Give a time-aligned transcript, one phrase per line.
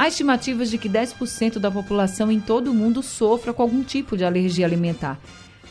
[0.00, 4.16] Há estimativas de que 10% da população em todo o mundo sofra com algum tipo
[4.16, 5.20] de alergia alimentar.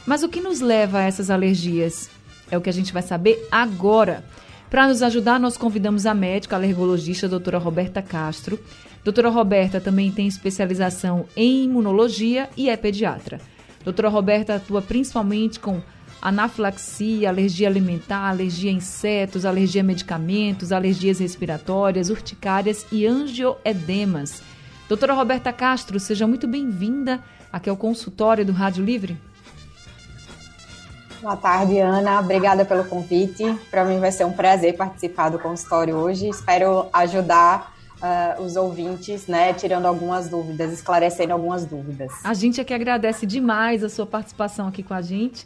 [0.05, 2.12] Mas o que nos leva a essas alergias?
[2.52, 4.23] É o que a gente vai saber agora.
[4.70, 8.59] Para nos ajudar, nós convidamos a médica alergologista a doutora Roberta Castro.
[9.03, 13.41] Doutora Roberta também tem especialização em imunologia e é pediatra.
[13.84, 15.81] Doutora Roberta atua principalmente com
[16.22, 24.42] anafilaxia, alergia alimentar, alergia a insetos, alergia a medicamentos, alergias respiratórias, urticárias e angioedemas.
[24.88, 29.17] Doutora Roberta Castro, seja muito bem-vinda aqui ao consultório do Rádio Livre.
[31.22, 32.20] Boa tarde, Ana.
[32.22, 33.44] Obrigada pelo convite.
[33.70, 36.30] Para mim vai ser um prazer participar do consultório hoje.
[36.30, 42.11] Espero ajudar uh, os ouvintes, né, tirando algumas dúvidas, esclarecendo algumas dúvidas.
[42.23, 45.45] A gente é que agradece demais a sua participação aqui com a gente.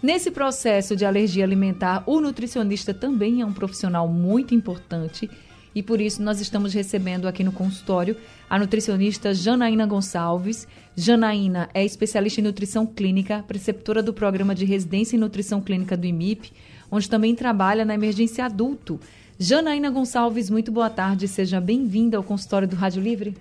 [0.00, 5.28] Nesse processo de alergia alimentar, o nutricionista também é um profissional muito importante
[5.74, 8.16] e por isso nós estamos recebendo aqui no consultório
[8.48, 10.68] a nutricionista Janaína Gonçalves.
[10.96, 16.06] Janaína é especialista em nutrição clínica, preceptora do programa de residência em nutrição clínica do
[16.06, 16.52] IMIP,
[16.92, 19.00] onde também trabalha na emergência adulto.
[19.36, 23.36] Janaína Gonçalves, muito boa tarde, seja bem-vinda ao consultório do Rádio Livre.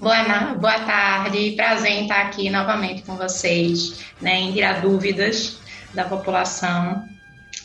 [0.00, 5.58] Boa, boa tarde, prazer em estar aqui novamente com vocês, né, em tirar dúvidas
[5.92, 7.04] da população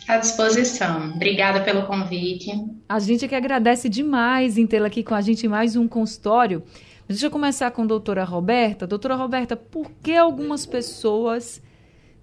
[0.07, 1.11] à disposição.
[1.13, 2.51] Obrigada pelo convite.
[2.89, 6.63] A gente que agradece demais em tê-la aqui com a gente em mais um consultório.
[7.07, 8.87] Deixa eu começar com a doutora Roberta.
[8.87, 11.61] Doutora Roberta, por que algumas pessoas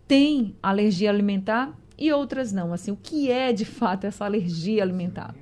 [0.08, 2.72] têm alergia alimentar e outras não?
[2.72, 5.36] Assim, o que é de fato essa alergia alimentar?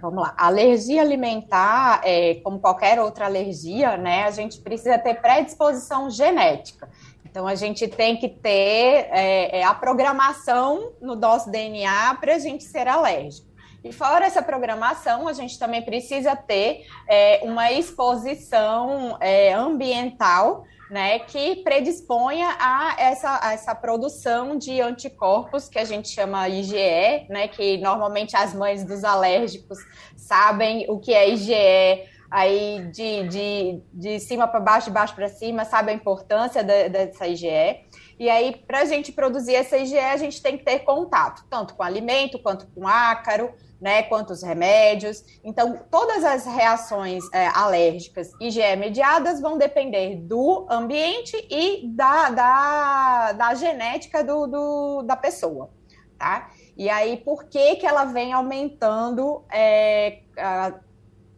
[0.00, 0.34] Vamos lá.
[0.36, 6.88] Alergia alimentar, é, como qualquer outra alergia, né, a gente precisa ter predisposição genética.
[7.24, 12.38] Então, a gente tem que ter é, é a programação no nosso DNA para a
[12.38, 13.48] gente ser alérgico.
[13.84, 21.18] E fora essa programação, a gente também precisa ter é, uma exposição é, ambiental né,
[21.18, 27.48] que predisponha a essa, a essa produção de anticorpos que a gente chama IgE, né,
[27.48, 29.78] que normalmente as mães dos alérgicos
[30.16, 35.28] sabem o que é IgE, aí de, de, de cima para baixo, de baixo para
[35.28, 37.84] cima, sabe a importância da, dessa IgE.
[38.18, 41.74] E aí, para a gente produzir essa IgE, a gente tem que ter contato, tanto
[41.74, 45.24] com alimento quanto com ácaro, né, quanto os remédios.
[45.44, 53.32] Então, todas as reações é, alérgicas IgE mediadas vão depender do ambiente e da, da,
[53.32, 55.70] da genética do, do, da pessoa,
[56.18, 56.50] tá?
[56.76, 60.74] E aí, por que que ela vem aumentando é, a,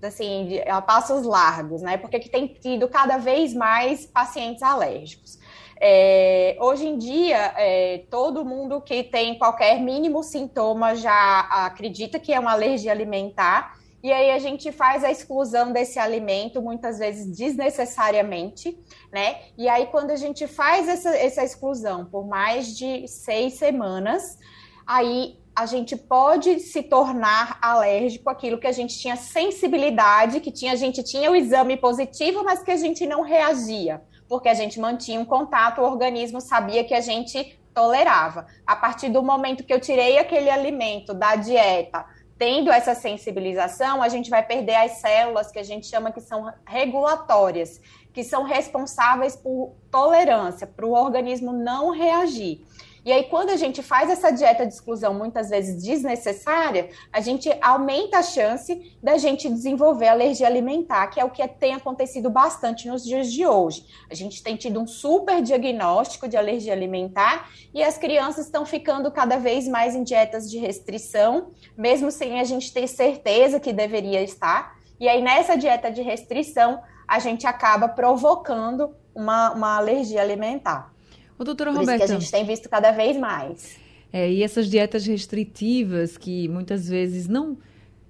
[0.03, 1.97] assim, a passos largos, né?
[1.97, 5.39] Porque que tem tido cada vez mais pacientes alérgicos.
[5.83, 12.35] É, hoje em dia, é, todo mundo que tem qualquer mínimo sintoma já acredita que
[12.35, 17.27] é uma alergia alimentar, e aí a gente faz a exclusão desse alimento, muitas vezes
[17.37, 18.79] desnecessariamente,
[19.11, 19.39] né?
[19.57, 24.39] E aí, quando a gente faz essa, essa exclusão por mais de seis semanas,
[24.87, 30.73] aí a gente pode se tornar alérgico àquilo que a gente tinha sensibilidade, que tinha,
[30.73, 34.79] a gente tinha o exame positivo, mas que a gente não reagia porque a gente
[34.79, 38.47] mantinha um contato, o organismo sabia que a gente tolerava.
[38.65, 42.07] A partir do momento que eu tirei aquele alimento da dieta,
[42.39, 46.49] tendo essa sensibilização, a gente vai perder as células que a gente chama que são
[46.65, 47.81] regulatórias,
[48.13, 52.65] que são responsáveis por tolerância, para o organismo não reagir.
[53.05, 57.51] E aí, quando a gente faz essa dieta de exclusão muitas vezes desnecessária, a gente
[57.63, 62.89] aumenta a chance da gente desenvolver alergia alimentar, que é o que tem acontecido bastante
[62.89, 63.87] nos dias de hoje.
[64.11, 69.11] A gente tem tido um super diagnóstico de alergia alimentar e as crianças estão ficando
[69.11, 74.23] cada vez mais em dietas de restrição, mesmo sem a gente ter certeza que deveria
[74.23, 74.79] estar.
[74.99, 80.93] E aí, nessa dieta de restrição, a gente acaba provocando uma, uma alergia alimentar.
[81.41, 82.05] Ô, doutora Por Roberta.
[82.05, 83.79] Isso que a gente tem visto cada vez mais.
[84.13, 87.57] É, e essas dietas restritivas que muitas vezes não.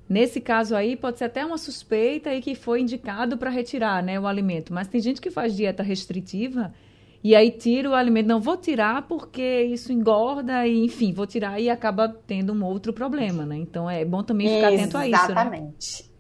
[0.09, 4.19] Nesse caso aí, pode ser até uma suspeita e que foi indicado para retirar né,
[4.19, 4.75] o alimento.
[4.75, 6.75] Mas tem gente que faz dieta restritiva
[7.23, 8.27] e aí tira o alimento.
[8.27, 12.93] Não, vou tirar porque isso engorda e, enfim, vou tirar e acaba tendo um outro
[12.93, 13.59] problema, né?
[13.59, 15.17] Então é bom também ficar atento a isso.
[15.17, 15.31] Né?
[15.31, 16.11] Exatamente.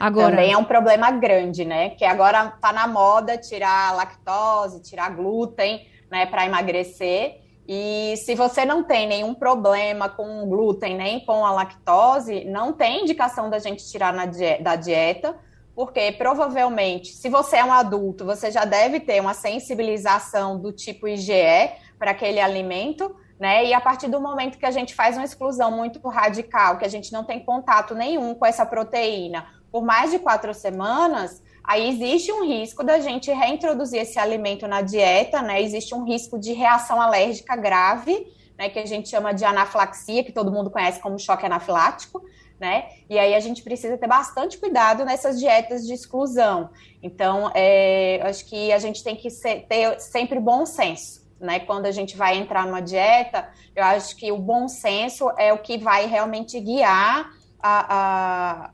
[0.00, 0.30] Agora...
[0.30, 1.90] Também é um problema grande, né?
[1.90, 7.40] Que agora tá na moda tirar lactose, tirar glúten, né, para emagrecer.
[7.66, 13.02] E se você não tem nenhum problema com glúten nem com a lactose, não tem
[13.02, 15.34] indicação da gente tirar die da dieta,
[15.74, 21.08] porque provavelmente, se você é um adulto, você já deve ter uma sensibilização do tipo
[21.08, 23.64] IgE para aquele alimento, né?
[23.64, 26.88] E a partir do momento que a gente faz uma exclusão muito radical, que a
[26.88, 32.30] gente não tem contato nenhum com essa proteína por mais de quatro semanas, aí existe
[32.30, 35.62] um risco da gente reintroduzir esse alimento na dieta, né?
[35.62, 38.26] Existe um risco de reação alérgica grave,
[38.58, 38.68] né?
[38.68, 42.22] Que a gente chama de anafilaxia, que todo mundo conhece como choque anafilático,
[42.60, 42.88] né?
[43.08, 46.70] E aí a gente precisa ter bastante cuidado nessas dietas de exclusão.
[47.02, 51.24] Então, é, acho que a gente tem que ser, ter sempre bom senso.
[51.40, 55.52] Né, quando a gente vai entrar numa dieta, eu acho que o bom senso é
[55.52, 57.28] o que vai realmente guiar
[57.66, 58.70] a, a,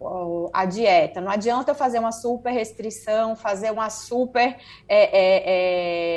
[0.53, 1.21] a, dieta.
[1.21, 4.57] Não adianta eu fazer uma super restrição, fazer uma super
[4.89, 5.43] é, é,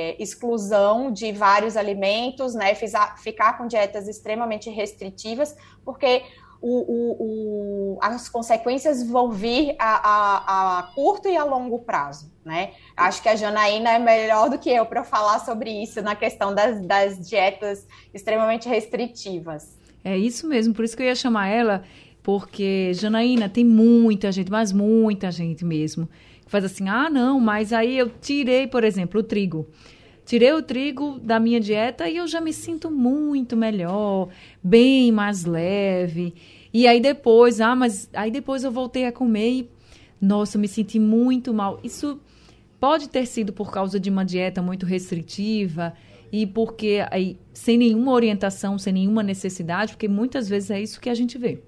[0.10, 2.74] é, exclusão de vários alimentos, né?
[2.74, 5.56] Ficar com dietas extremamente restritivas,
[5.86, 6.24] porque
[6.60, 12.72] o, o, o, as consequências vão vir a, a, curto e a longo prazo, né?
[12.98, 16.56] Acho que a Janaína é melhor do que eu para falar sobre isso na questão
[16.56, 19.78] das, das dietas extremamente restritivas.
[20.04, 21.84] É isso mesmo, por isso que eu ia chamar ela
[22.24, 26.08] porque, Janaína, tem muita gente, mas muita gente mesmo,
[26.46, 29.68] que faz assim: ah, não, mas aí eu tirei, por exemplo, o trigo.
[30.26, 34.30] Tirei o trigo da minha dieta e eu já me sinto muito melhor,
[34.64, 36.34] bem mais leve.
[36.74, 39.70] E aí depois, ah, mas aí depois eu voltei a comer e,
[40.22, 41.78] nossa, eu me senti muito mal.
[41.84, 42.22] Isso
[42.80, 45.94] pode ter sido por causa de uma dieta muito restritiva
[46.32, 51.10] e porque aí sem nenhuma orientação, sem nenhuma necessidade, porque muitas vezes é isso que
[51.10, 51.62] a gente vê.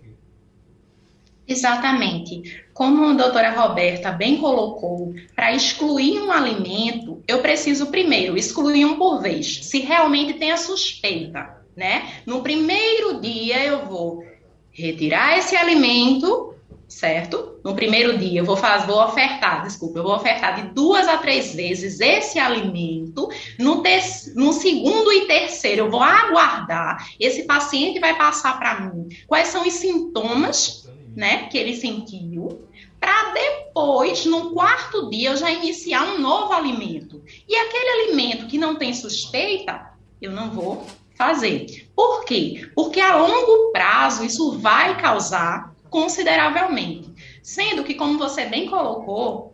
[1.48, 2.64] Exatamente.
[2.74, 8.98] Como a doutora Roberta bem colocou, para excluir um alimento, eu preciso primeiro excluir um
[8.98, 12.14] por vez, se realmente tem a suspeita, né?
[12.26, 14.26] No primeiro dia eu vou
[14.72, 16.54] retirar esse alimento,
[16.88, 17.60] certo?
[17.64, 21.18] No primeiro dia eu vou fazer, vou ofertar, desculpa, eu vou ofertar de duas a
[21.18, 23.30] três vezes esse alimento.
[23.60, 23.84] No,
[24.36, 27.08] no segundo e terceiro eu vou aguardar.
[27.20, 32.68] Esse paciente vai passar para mim quais são os sintomas né, que ele sentiu,
[33.00, 37.24] para depois, no quarto dia, eu já iniciar um novo alimento.
[37.48, 40.86] E aquele alimento que não tem suspeita, eu não vou
[41.16, 41.88] fazer.
[41.96, 42.70] Por quê?
[42.76, 47.14] Porque a longo prazo isso vai causar consideravelmente.
[47.42, 49.45] Sendo que, como você bem colocou,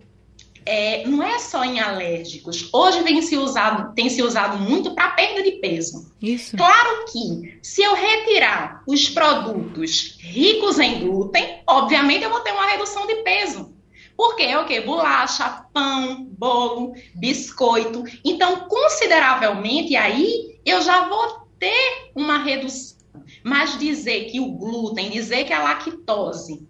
[0.66, 2.70] é, não é só em alérgicos.
[2.72, 6.12] Hoje vem se usado, tem se usado muito para perda de peso.
[6.22, 6.56] Isso.
[6.56, 12.68] Claro que se eu retirar os produtos ricos em glúten, obviamente eu vou ter uma
[12.68, 13.74] redução de peso.
[14.16, 14.82] Porque é o que?
[14.82, 18.04] Bolacha, pão, bolo, biscoito.
[18.24, 22.98] Então, consideravelmente, aí eu já vou ter uma redução.
[23.44, 26.68] Mas dizer que o glúten, dizer que a lactose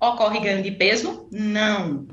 [0.00, 2.06] ocorre ganho de peso, não.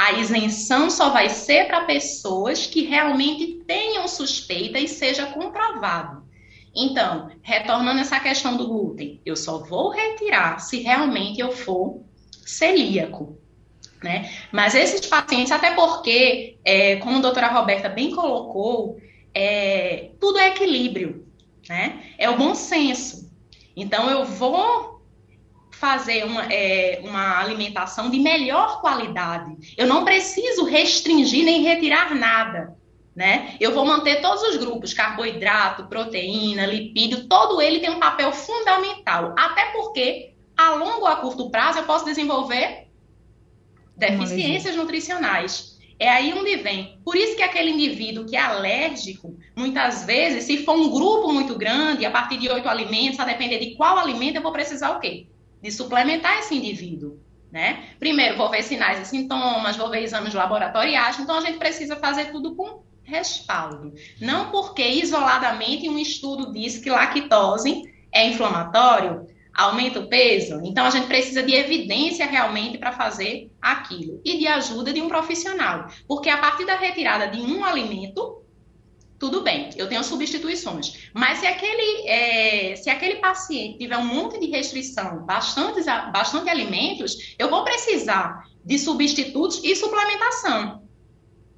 [0.00, 6.22] A isenção só vai ser para pessoas que realmente tenham suspeita e seja comprovado.
[6.74, 12.00] Então, retornando essa questão do glúten, eu só vou retirar se realmente eu for
[12.46, 13.38] celíaco.
[14.02, 14.32] Né?
[14.50, 18.98] Mas esses pacientes, até porque, é, como a doutora Roberta bem colocou,
[19.34, 21.26] é, tudo é equilíbrio,
[21.68, 22.14] né?
[22.16, 23.30] É o bom senso.
[23.76, 24.89] Então, eu vou
[25.80, 29.74] fazer uma, é, uma alimentação de melhor qualidade.
[29.78, 32.76] Eu não preciso restringir nem retirar nada.
[33.16, 33.56] Né?
[33.58, 39.34] Eu vou manter todos os grupos, carboidrato, proteína, lipídio, todo ele tem um papel fundamental.
[39.38, 42.86] Até porque, a longo a curto prazo, eu posso desenvolver
[43.96, 45.78] deficiências nutricionais.
[45.98, 46.98] É aí onde vem.
[47.04, 51.56] Por isso que aquele indivíduo que é alérgico, muitas vezes, se for um grupo muito
[51.56, 55.00] grande, a partir de oito alimentos, a depender de qual alimento, eu vou precisar o
[55.00, 55.26] quê?
[55.62, 57.18] De suplementar esse indivíduo.
[57.50, 57.94] Né?
[57.98, 62.30] Primeiro, vou ver sinais e sintomas, vou ver exames laboratoriais, então a gente precisa fazer
[62.30, 63.92] tudo com respaldo.
[64.20, 70.90] Não porque isoladamente um estudo diz que lactose é inflamatório, aumenta o peso, então a
[70.90, 76.30] gente precisa de evidência realmente para fazer aquilo e de ajuda de um profissional, porque
[76.30, 78.42] a partir da retirada de um alimento,
[79.18, 81.10] tudo bem, eu tenho substituições.
[81.12, 82.19] Mas se aquele, é,
[83.00, 89.60] aquele paciente tiver um monte de restrição, bastante, bastante alimentos, eu vou precisar de substitutos
[89.64, 90.82] e suplementação.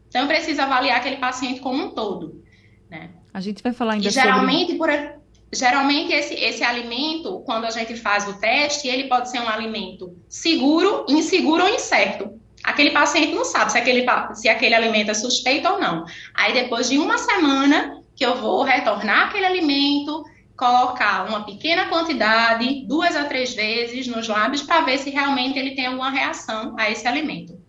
[0.09, 2.43] Então, eu preciso avaliar aquele paciente como um todo.
[2.89, 3.11] Né?
[3.35, 4.97] A gente vai falar ainda e, geralmente, sobre...
[4.97, 5.21] por...
[5.53, 10.17] geralmente esse, esse alimento, quando a gente faz o teste, ele pode ser um alimento
[10.29, 12.41] seguro, inseguro ou incerto.
[12.63, 16.05] Aquele paciente não sabe se aquele, se aquele alimento é suspeito ou não.
[16.35, 20.23] Aí depois de uma semana que eu vou retornar aquele alimento,
[20.63, 25.75] colocar uma pequena quantidade, duas a três vezes nos lábios, para ver se realmente ele
[25.75, 27.61] tem alguma reação a esse alimento.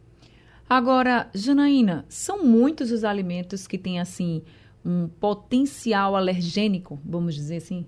[0.69, 4.43] Agora, Janaína, são muitos os alimentos que têm assim
[4.85, 7.83] um potencial alergênico, vamos dizer assim?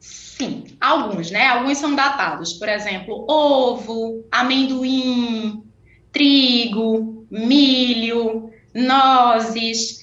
[0.00, 1.48] Sim, alguns, né?
[1.48, 2.54] Alguns são datados.
[2.54, 5.62] Por exemplo, ovo, amendoim,
[6.10, 9.97] trigo, milho, nozes.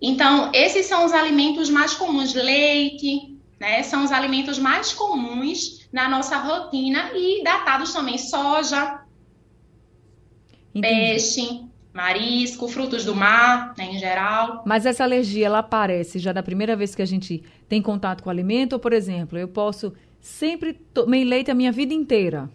[0.00, 2.34] Então, esses são os alimentos mais comuns.
[2.34, 3.82] Leite, né?
[3.82, 9.00] São os alimentos mais comuns na nossa rotina e datados também soja,
[10.74, 10.94] Entendi.
[10.94, 14.62] peixe marisco, frutos do mar, né, em geral.
[14.64, 18.28] Mas essa alergia, ela aparece já da primeira vez que a gente tem contato com
[18.28, 18.74] o alimento?
[18.74, 22.48] Ou, por exemplo, eu posso sempre tomei leite a minha vida inteira,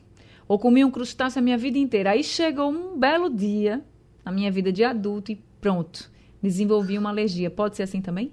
[0.48, 2.12] ou comi um crustáceo a minha vida inteira.
[2.12, 3.84] Aí chegou um belo dia,
[4.24, 6.10] na minha vida de adulto, e pronto,
[6.48, 7.50] desenvolvi uma alergia.
[7.50, 8.32] Pode ser assim também?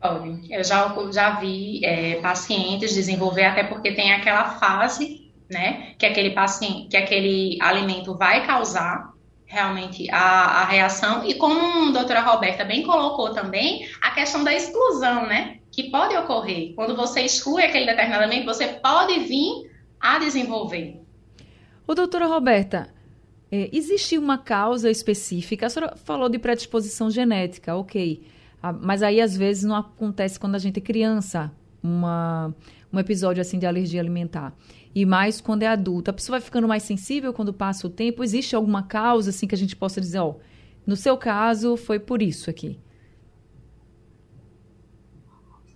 [0.00, 0.52] Pode.
[0.52, 6.30] Eu já, já vi é, pacientes desenvolver, até porque tem aquela fase, né, que aquele
[6.30, 9.12] paciente, que aquele alimento vai causar,
[9.48, 11.24] realmente a, a reação.
[11.24, 15.58] E como a doutora Roberta bem colocou também, a questão da exclusão, né?
[15.72, 16.74] Que pode ocorrer.
[16.74, 21.00] Quando você exclui aquele determinado alimento, você pode vir a desenvolver.
[21.86, 22.92] Ô, doutora Roberta,
[23.50, 25.66] é, existe uma causa específica?
[25.66, 28.22] A senhora falou de predisposição genética, ok.
[28.62, 31.50] Ah, mas aí, às vezes, não acontece quando a gente é criança,
[31.82, 32.54] uma,
[32.92, 34.54] um episódio assim de alergia alimentar
[34.94, 36.10] e mais quando é adulta.
[36.10, 38.24] A pessoa vai ficando mais sensível quando passa o tempo?
[38.24, 40.34] Existe alguma causa assim que a gente possa dizer, ó,
[40.86, 42.78] no seu caso foi por isso aqui?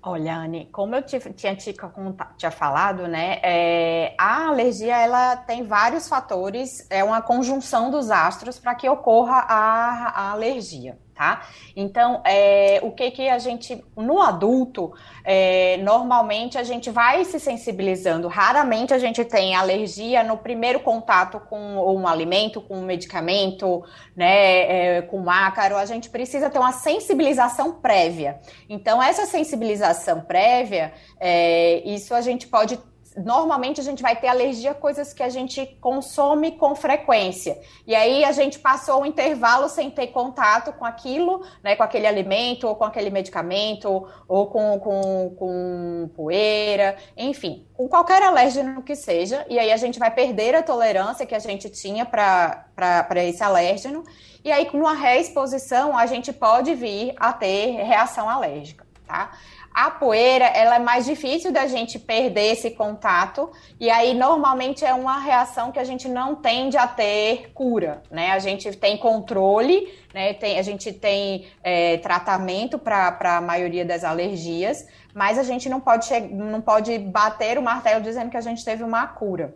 [0.05, 6.09] Olha, Anne, como eu tinha, tinha, tinha falado, né, é, a alergia ela tem vários
[6.09, 11.47] fatores, é uma conjunção dos astros para que ocorra a, a alergia tá?
[11.77, 14.93] Então, é, o que que a gente, no adulto,
[15.25, 18.27] é, normalmente a gente vai se sensibilizando.
[18.27, 21.61] Raramente a gente tem alergia no primeiro contato com
[21.95, 23.85] um alimento, com um medicamento,
[24.17, 25.77] né, é, com ácaro.
[25.77, 28.41] A gente precisa ter uma sensibilização prévia.
[28.69, 32.77] Então, essa sensibilização prévia, é, isso a gente pode
[33.17, 37.61] normalmente a gente vai ter alergia a coisas que a gente consome com frequência.
[37.87, 42.07] E aí a gente passou um intervalo sem ter contato com aquilo, né, com aquele
[42.07, 48.97] alimento, ou com aquele medicamento, ou com, com, com poeira, enfim, com qualquer alérgeno que
[48.97, 49.45] seja.
[49.49, 54.05] E aí a gente vai perder a tolerância que a gente tinha para esse alérgeno.
[54.45, 59.31] E aí, com uma reexposição, a gente pode vir a ter reação alérgica, tá?
[59.75, 63.51] A poeira, ela é mais difícil da gente perder esse contato,
[63.81, 68.33] e aí normalmente é uma reação que a gente não tende a ter cura, né?
[68.33, 70.35] A gente tem controle, né?
[70.35, 75.81] Tem, a gente tem é, tratamento para a maioria das alergias, mas a gente não
[75.81, 79.55] pode, não pode bater o martelo dizendo que a gente teve uma cura,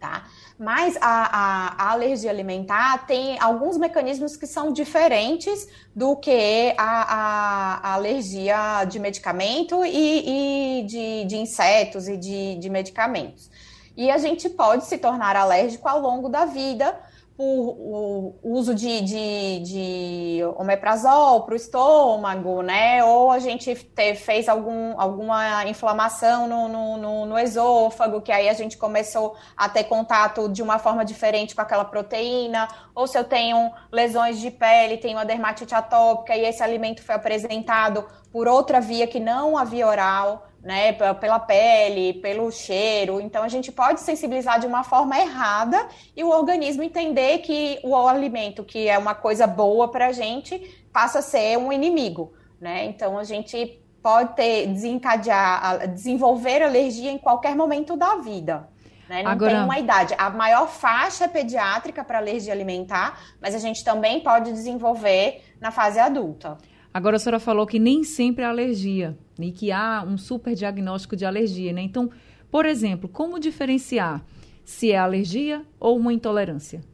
[0.00, 0.24] tá?
[0.58, 7.88] Mas a, a, a, alergia alimentar tem alguns mecanismos que são diferentes do que a,
[7.90, 13.50] a alergia de medicamento e, e de, de, insetos e de, de medicamentos.
[13.96, 16.96] E a gente pode se tornar alérgico ao longo da vida
[17.36, 23.02] por uso de, de, de omeprazol para o estômago, né?
[23.02, 28.48] Ou a gente te, fez algum, alguma inflamação no, no, no, no, esôfago, que aí
[28.48, 32.68] a gente começou a ter contato de uma forma diferente com aquela proteína.
[32.94, 37.16] Ou se eu tenho lesões de pele, tenho uma dermatite atópica e esse alimento foi
[37.16, 43.20] apresentado por outra via que não a via oral né, pela pele, pelo cheiro.
[43.20, 47.94] Então a gente pode sensibilizar de uma forma errada e o organismo entender que o
[47.94, 50.58] alimento, que é uma coisa boa para a gente,
[50.90, 52.86] passa a ser um inimigo, né?
[52.86, 58.68] Então a gente pode ter, desencadear, desenvolver alergia em qualquer momento da vida.
[59.08, 59.22] Né?
[59.22, 59.50] Não Agora...
[59.50, 60.14] tem uma idade.
[60.16, 65.70] A maior faixa é pediátrica para alergia alimentar, mas a gente também pode desenvolver na
[65.70, 66.56] fase adulta.
[66.94, 71.16] Agora a senhora falou que nem sempre é alergia e que há um super diagnóstico
[71.16, 71.82] de alergia, né?
[71.82, 72.08] Então,
[72.48, 74.24] por exemplo, como diferenciar
[74.64, 76.84] se é alergia ou uma intolerância?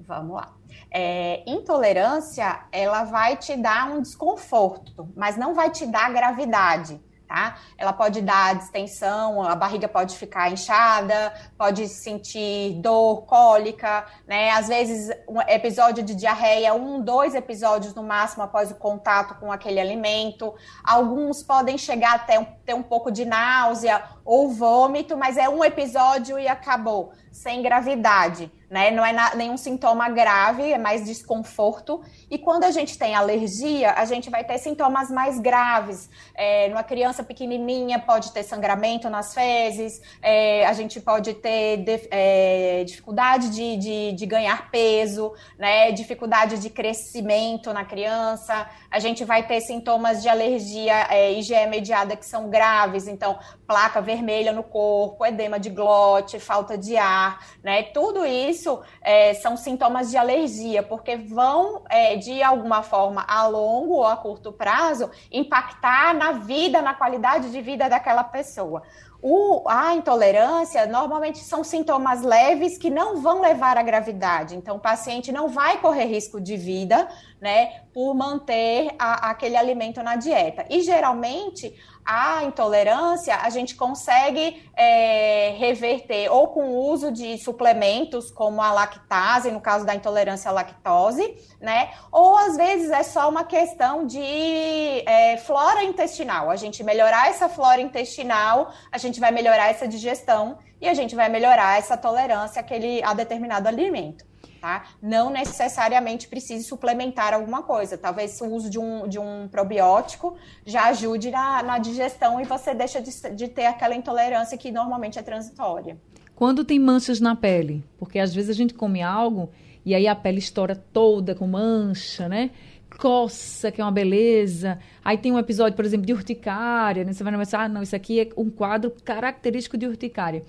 [0.00, 0.54] Vamos lá.
[0.90, 7.00] É, intolerância, ela vai te dar um desconforto, mas não vai te dar gravidade.
[7.26, 7.56] Tá?
[7.76, 14.50] Ela pode dar distensão, a barriga pode ficar inchada, pode sentir dor, cólica, né?
[14.50, 19.52] Às vezes, um episódio de diarreia, um, dois episódios no máximo após o contato com
[19.52, 20.54] aquele alimento.
[20.84, 26.38] Alguns podem chegar até ter um pouco de náusea ou vômito, mas é um episódio
[26.38, 28.90] e acabou, sem gravidade né?
[28.90, 32.02] Não é na, nenhum sintoma grave, é mais desconforto.
[32.30, 36.10] E quando a gente tem alergia, a gente vai ter sintomas mais graves.
[36.34, 42.08] É, numa criança pequenininha pode ter sangramento nas fezes, é, a gente pode ter de,
[42.10, 45.92] é, dificuldade de, de, de, ganhar peso, né?
[45.92, 48.68] Dificuldade de crescimento na criança.
[48.90, 54.00] A gente vai ter sintomas de alergia é, IgE mediada que são graves, então placa
[54.00, 57.82] vermelha no corpo, edema de glote, falta de ar, né?
[57.82, 63.94] Tudo isso é, são sintomas de alergia, porque vão, é, de alguma forma, a longo
[63.94, 68.82] ou a curto prazo, impactar na vida, na qualidade de vida daquela pessoa.
[69.22, 74.56] O, a intolerância normalmente são sintomas leves que não vão levar à gravidade.
[74.56, 77.08] Então, o paciente não vai correr risco de vida,
[77.40, 80.66] né, por manter a, aquele alimento na dieta.
[80.68, 88.30] E geralmente a intolerância a gente consegue é, reverter ou com o uso de suplementos
[88.30, 91.90] como a lactase, no caso da intolerância à lactose, né?
[92.12, 96.48] Ou às vezes é só uma questão de é, flora intestinal.
[96.48, 101.14] A gente melhorar essa flora intestinal, a gente vai melhorar essa digestão e a gente
[101.14, 104.24] vai melhorar essa tolerância àquele, a determinado alimento
[104.66, 104.86] tá?
[105.00, 107.96] Não necessariamente precise suplementar alguma coisa.
[107.96, 112.74] Talvez o uso de um, de um probiótico já ajude na, na digestão e você
[112.74, 115.96] deixa de, de ter aquela intolerância que normalmente é transitória.
[116.34, 119.50] Quando tem manchas na pele, porque às vezes a gente come algo
[119.84, 122.50] e aí a pele estoura toda com mancha, né?
[122.98, 124.78] Coça, que é uma beleza.
[125.04, 127.12] Aí tem um episódio, por exemplo, de urticária, né?
[127.12, 130.42] Você vai pensar, ah, não, isso aqui é um quadro característico de urticária.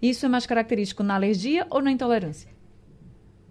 [0.00, 2.50] Isso é mais característico na alergia ou na intolerância?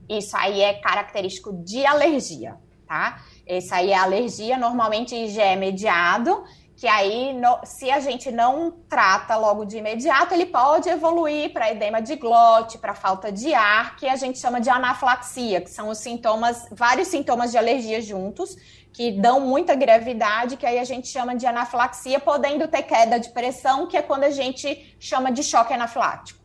[0.10, 2.56] Isso aí é característico de alergia,
[2.86, 3.24] tá?
[3.48, 6.44] Esse aí é alergia, normalmente já é mediado,
[6.82, 11.70] que aí, no, se a gente não trata logo de imediato, ele pode evoluir para
[11.70, 15.90] edema de glote, para falta de ar, que a gente chama de anafilaxia, que são
[15.90, 18.58] os sintomas, vários sintomas de alergia juntos,
[18.92, 23.30] que dão muita gravidade, que aí a gente chama de anafilaxia, podendo ter queda de
[23.30, 26.42] pressão, que é quando a gente chama de choque anafilático.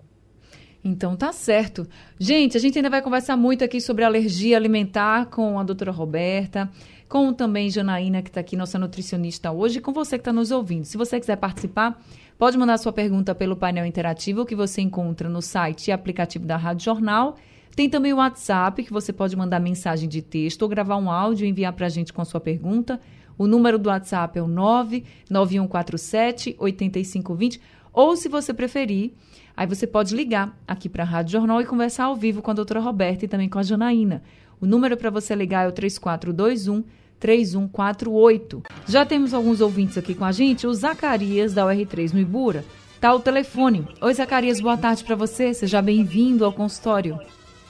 [0.84, 1.88] Então tá certo.
[2.20, 6.70] Gente, a gente ainda vai conversar muito aqui sobre alergia alimentar com a doutora Roberta,
[7.08, 10.50] com também Janaína, que está aqui, nossa nutricionista hoje, e com você que está nos
[10.50, 10.84] ouvindo.
[10.84, 12.00] Se você quiser participar,
[12.36, 16.56] pode mandar sua pergunta pelo painel interativo que você encontra no site e aplicativo da
[16.56, 17.36] Rádio Jornal.
[17.74, 21.46] Tem também o WhatsApp, que você pode mandar mensagem de texto ou gravar um áudio
[21.46, 23.00] e enviar para a gente com a sua pergunta.
[23.38, 27.60] O número do WhatsApp é o 99147 8520.
[27.92, 29.12] Ou, se você preferir,
[29.56, 32.54] Aí você pode ligar aqui para a Rádio Jornal e conversar ao vivo com a
[32.54, 34.22] doutora Roberta e também com a Janaína.
[34.60, 36.84] O número para você ligar é o 3421
[37.18, 38.62] 3148.
[38.86, 40.66] Já temos alguns ouvintes aqui com a gente.
[40.66, 42.64] O Zacarias, da UR3 no Ibura,
[43.00, 43.86] tá o telefone.
[44.00, 45.52] Oi, Zacarias, boa tarde para você.
[45.52, 47.18] Seja bem-vindo ao consultório.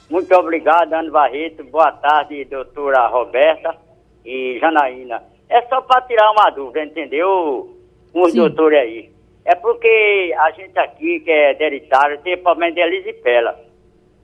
[0.09, 1.65] Muito obrigado, Ana Barreto.
[1.65, 3.77] Boa tarde, doutora Roberta
[4.25, 5.23] e Janaína.
[5.49, 7.77] É só para tirar uma dúvida, entendeu?
[8.13, 9.11] Os doutores aí.
[9.45, 13.66] É porque a gente aqui, que é hereditário, tem problema de elisipela.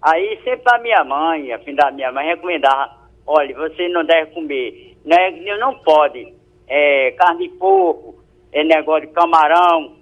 [0.03, 2.91] Aí sempre a minha mãe, a fim da minha mãe, recomendava,
[3.27, 6.33] olha, você não deve comer, né, não pode,
[6.69, 8.17] é, carne de porco,
[8.53, 9.97] é negócio de camarão,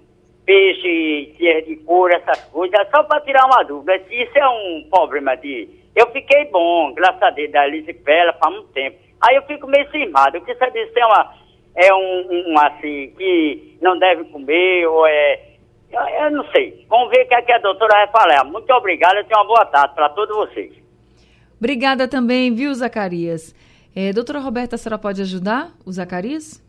[0.45, 3.95] peixe, tierra de couro, essas coisas, é só para tirar uma dúvida.
[4.09, 5.69] Isso é um problema de...
[5.95, 8.97] Eu fiquei bom, graças a Deus, da elisipela, faz muito tempo.
[9.21, 11.41] Aí eu fico meio cismado, eu quis saber se é uma
[11.75, 15.50] é um, um, assim, que não deve comer, ou é.
[15.91, 16.85] Eu, eu não sei.
[16.89, 18.43] Vamos ver o que, é que a doutora vai falar.
[18.45, 20.73] Muito obrigada e uma boa tarde para todos vocês.
[21.59, 23.53] Obrigada também, viu, Zacarias?
[23.95, 26.63] É, doutora Roberta, a senhora pode ajudar o Zacarias?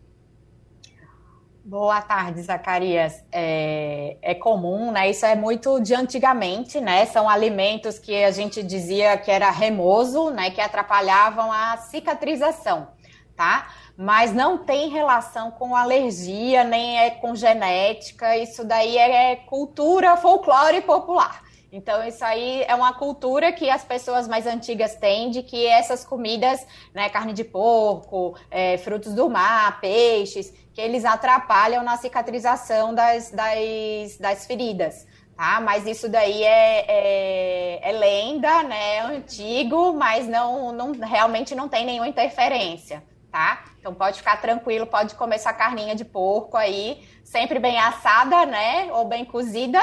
[1.65, 3.25] Boa tarde, Zacarias.
[3.31, 5.09] É, é, comum, né?
[5.09, 7.07] Isso é muito de antigamente, né?
[7.07, 10.51] São alimentos que a gente dizia que era remoso, né?
[10.51, 12.89] Que atrapalhavam a cicatrização,
[13.37, 13.69] tá?
[13.97, 20.81] Mas não tem relação com alergia, nem é com genética, isso daí é cultura, folclore
[20.81, 21.43] popular.
[21.73, 26.05] Então, isso aí é uma cultura que as pessoas mais antigas têm de que essas
[26.05, 32.95] comidas, né, carne de porco, é, frutos do mar, peixes, que eles atrapalham na cicatrização
[32.95, 35.07] das, das, das feridas.
[35.35, 35.63] Tá?
[35.63, 38.97] Mas isso daí é, é, é lenda, né?
[38.97, 43.65] É antigo, mas não, não realmente não tem nenhuma interferência, tá?
[43.83, 48.89] Então pode ficar tranquilo, pode comer sua carninha de porco aí, sempre bem assada, né?
[48.93, 49.81] Ou bem cozida,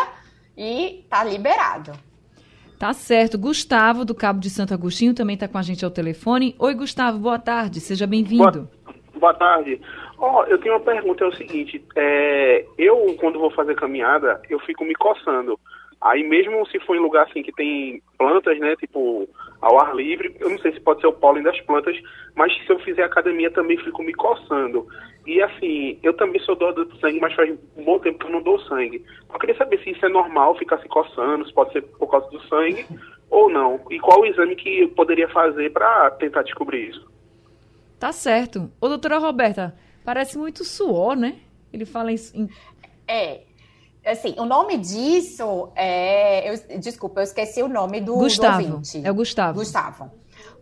[0.57, 1.91] e tá liberado.
[2.79, 3.37] Tá certo.
[3.37, 6.55] Gustavo, do Cabo de Santo Agostinho, também está com a gente ao telefone.
[6.57, 8.69] Oi, Gustavo, boa tarde, seja bem-vindo.
[8.85, 9.81] Boa, boa, tarde.
[10.17, 14.61] Oh, eu tenho uma pergunta, é o seguinte, é, eu, quando vou fazer caminhada, eu
[14.61, 15.59] fico me coçando.
[15.99, 19.27] Aí mesmo se for em lugar assim que tem plantas, né, tipo
[19.61, 21.95] ao ar livre, eu não sei se pode ser o pólen das plantas,
[22.35, 24.87] mas se eu fizer academia também fico me coçando.
[25.27, 28.31] E assim, eu também sou doador de sangue, mas faz um bom tempo que eu
[28.31, 29.03] não dou sangue.
[29.31, 32.29] Eu queria saber se isso é normal, ficar se coçando, se pode ser por causa
[32.29, 32.85] do sangue
[33.29, 33.79] ou não.
[33.89, 37.09] E qual o exame que eu poderia fazer para tentar descobrir isso?
[37.99, 38.71] Tá certo.
[38.79, 41.35] Ô, doutora Roberta, parece muito suor, né?
[41.71, 42.49] Ele fala isso em...
[43.07, 43.41] É,
[44.05, 46.51] assim, o nome disso é.
[46.51, 48.61] Eu, desculpa, eu esqueci o nome do, Gustavo.
[48.61, 49.01] do ouvinte.
[49.03, 49.59] É o Gustavo.
[49.59, 50.11] Gustavo.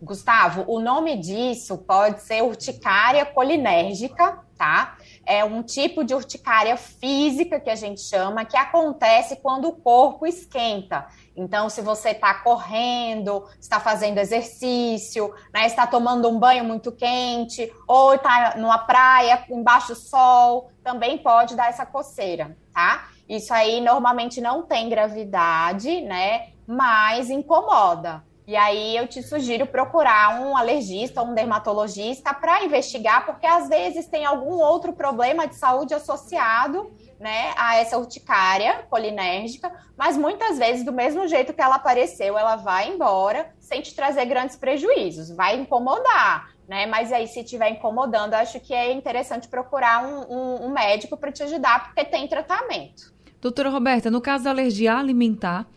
[0.01, 4.95] Gustavo, o nome disso pode ser urticária colinérgica, tá?
[5.25, 10.27] É um tipo de urticária física que a gente chama, que acontece quando o corpo
[10.27, 11.07] esquenta.
[11.35, 17.71] Então, se você está correndo, está fazendo exercício, né, está tomando um banho muito quente,
[17.87, 23.09] ou está numa praia embaixo do sol, também pode dar essa coceira, tá?
[23.27, 26.49] Isso aí normalmente não tem gravidade, né?
[26.65, 28.23] Mas incomoda.
[28.47, 34.07] E aí eu te sugiro procurar um alergista um dermatologista para investigar, porque às vezes
[34.07, 40.85] tem algum outro problema de saúde associado né, a essa urticária colinérgica, mas muitas vezes,
[40.85, 45.57] do mesmo jeito que ela apareceu, ela vai embora sem te trazer grandes prejuízos, vai
[45.57, 46.85] incomodar, né?
[46.85, 51.33] Mas aí, se estiver incomodando, acho que é interessante procurar um, um, um médico para
[51.33, 53.16] te ajudar, porque tem tratamento.
[53.39, 55.69] Doutora Roberta, no caso da alergia alimentar,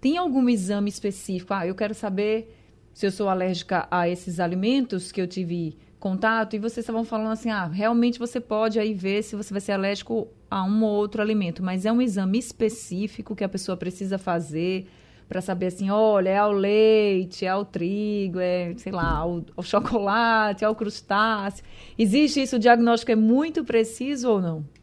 [0.00, 1.52] tem algum exame específico?
[1.52, 2.54] Ah, eu quero saber
[2.94, 7.32] se eu sou alérgica a esses alimentos que eu tive contato e vocês estavam falando
[7.32, 10.90] assim, ah, realmente você pode aí ver se você vai ser alérgico a um ou
[10.90, 14.86] outro alimento, mas é um exame específico que a pessoa precisa fazer
[15.28, 19.62] para saber assim, olha, é ao leite, é ao trigo, é, sei lá, ao, ao
[19.62, 21.64] chocolate, ao crustáceo.
[21.98, 22.56] Existe isso?
[22.56, 24.77] O diagnóstico é muito preciso ou não?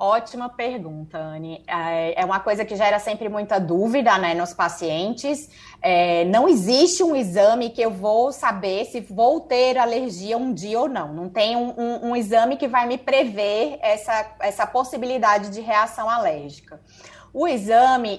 [0.00, 1.64] Ótima pergunta, Anne.
[1.66, 5.50] É, é uma coisa que gera sempre muita dúvida né, nos pacientes.
[5.82, 10.78] É, não existe um exame que eu vou saber se vou ter alergia um dia
[10.78, 11.12] ou não.
[11.12, 16.08] Não tem um, um, um exame que vai me prever essa, essa possibilidade de reação
[16.08, 16.80] alérgica.
[17.34, 18.18] O exame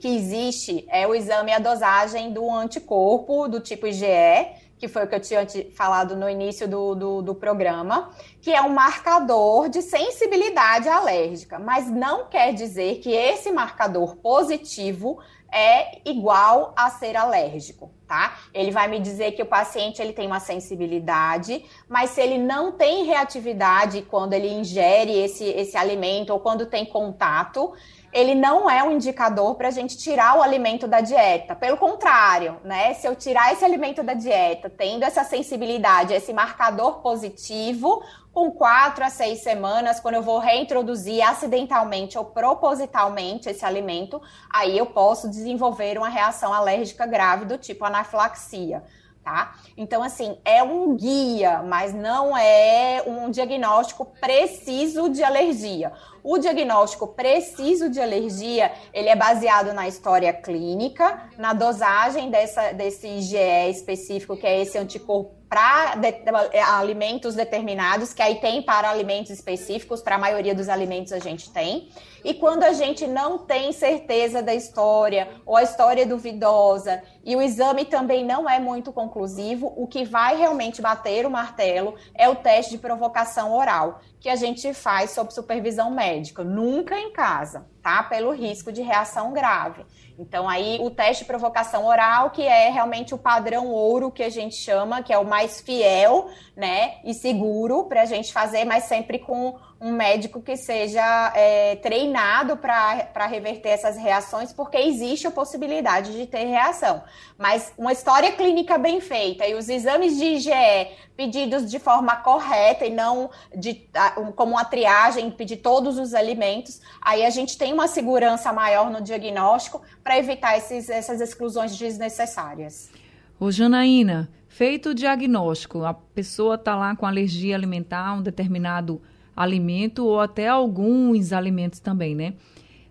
[0.00, 5.08] que existe é o exame a dosagem do anticorpo do tipo IgE, que foi o
[5.08, 8.10] que eu tinha falado no início do, do, do, programa,
[8.40, 15.18] que é um marcador de sensibilidade alérgica, mas não quer dizer que esse marcador positivo
[15.50, 18.38] é igual a ser alérgico, tá?
[18.52, 22.72] Ele vai me dizer que o paciente ele tem uma sensibilidade, mas se ele não
[22.72, 27.72] tem reatividade quando ele ingere esse, esse alimento ou quando tem contato,
[28.12, 31.54] ele não é um indicador para a gente tirar o alimento da dieta.
[31.54, 32.94] Pelo contrário, né?
[32.94, 39.04] Se eu tirar esse alimento da dieta, tendo essa sensibilidade, esse marcador positivo, com quatro
[39.04, 45.28] a seis semanas, quando eu vou reintroduzir acidentalmente ou propositalmente esse alimento, aí eu posso
[45.28, 48.82] desenvolver uma reação alérgica grave do tipo anafilaxia.
[49.28, 49.52] Tá?
[49.76, 55.92] Então, assim, é um guia, mas não é um diagnóstico preciso de alergia.
[56.24, 63.06] O diagnóstico preciso de alergia, ele é baseado na história clínica, na dosagem dessa, desse
[63.06, 66.14] IgE específico, que é esse anticorpo para de,
[66.52, 71.18] é, alimentos determinados, que aí tem para alimentos específicos, para a maioria dos alimentos a
[71.18, 71.88] gente tem.
[72.24, 77.34] E quando a gente não tem certeza da história, ou a história é duvidosa, e
[77.34, 82.28] o exame também não é muito conclusivo, o que vai realmente bater o martelo é
[82.28, 87.66] o teste de provocação oral, que a gente faz sob supervisão médica, nunca em casa,
[87.82, 88.02] tá?
[88.02, 89.86] Pelo risco de reação grave.
[90.18, 94.28] Então, aí, o teste de provocação oral, que é realmente o padrão ouro que a
[94.28, 98.84] gente chama, que é o mais fiel, né, e seguro para a gente fazer, mas
[98.84, 105.30] sempre com um médico que seja é, treinado para reverter essas reações, porque existe a
[105.30, 107.02] possibilidade de ter reação.
[107.36, 112.86] Mas uma história clínica bem feita e os exames de IgE pedidos de forma correta
[112.86, 113.88] e não de,
[114.34, 119.00] como uma triagem, pedir todos os alimentos, aí a gente tem uma segurança maior no
[119.00, 122.90] diagnóstico para evitar esses, essas exclusões desnecessárias.
[123.38, 129.00] Ô, Janaína, feito o diagnóstico, a pessoa está lá com alergia alimentar, um determinado
[129.38, 132.34] alimento ou até alguns alimentos também, né?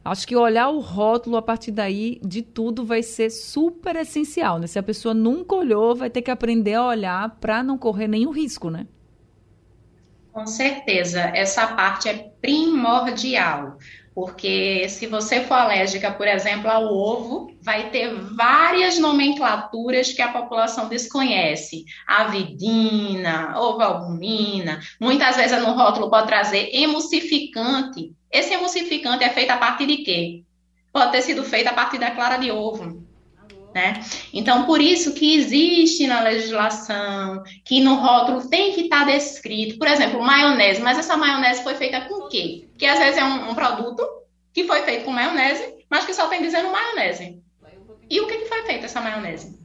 [0.03, 4.65] Acho que olhar o rótulo a partir daí de tudo vai ser super essencial, né?
[4.65, 8.31] Se a pessoa nunca olhou, vai ter que aprender a olhar para não correr nenhum
[8.31, 8.87] risco, né?
[10.31, 13.77] Com certeza, essa parte é primordial.
[14.17, 20.31] Porque se você for alérgica, por exemplo, ao ovo, vai ter várias nomenclaturas que a
[20.31, 21.85] população desconhece.
[22.07, 28.11] Avidina, ovalbumina, muitas vezes no rótulo pode trazer emulsificante.
[28.31, 30.43] Esse emulsificante é feito a partir de quê?
[30.91, 33.06] Pode ter sido feito a partir da clara de ovo.
[33.77, 34.01] Né?
[34.33, 39.87] Então, por isso que existe na legislação, que no rótulo tem que estar descrito, por
[39.87, 42.67] exemplo, maionese, mas essa maionese foi feita com o quê?
[42.75, 44.03] Que às vezes é um, um produto
[44.51, 47.39] que foi feito com maionese, mas que só tem dizendo maionese.
[48.09, 49.56] E o que, que foi feito essa maionese?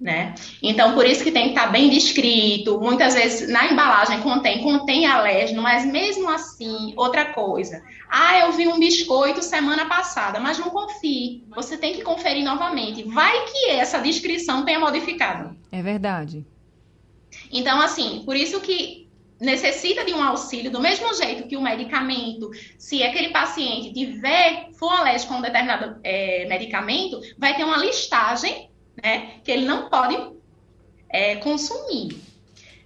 [0.00, 0.34] Né?
[0.62, 2.80] Então, por isso que tem que estar tá bem descrito.
[2.80, 7.82] Muitas vezes na embalagem contém, contém alérgeno, mas mesmo assim, outra coisa.
[8.08, 11.44] Ah, eu vi um biscoito semana passada, mas não confie.
[11.54, 13.02] Você tem que conferir novamente.
[13.02, 15.56] Vai que essa descrição tenha modificado.
[15.72, 16.46] É verdade.
[17.50, 19.08] Então, assim, por isso que
[19.40, 24.90] necessita de um auxílio, do mesmo jeito que o medicamento, se aquele paciente tiver, for
[24.90, 28.67] alérgico a um determinado é, medicamento, vai ter uma listagem
[29.02, 29.40] né?
[29.44, 30.16] Que ele não pode
[31.08, 32.16] é, consumir.